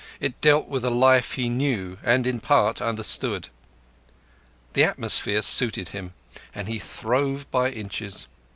It 0.19 0.41
dealt 0.41 0.67
with 0.67 0.83
a 0.83 0.89
life 0.89 1.33
he 1.33 1.47
knew 1.47 1.99
and 2.01 2.25
in 2.25 2.39
part 2.39 2.81
understood. 2.81 3.49
The 4.73 4.83
atmosphere 4.83 5.43
suited 5.43 5.89
him, 5.89 6.15
and 6.55 6.67
he 6.67 6.79
throve 6.79 7.45
by 7.51 7.69
inches. 7.69 8.25